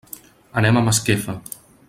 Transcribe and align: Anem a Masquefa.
Anem 0.61 0.79
a 0.79 0.83
Masquefa. 0.87 1.37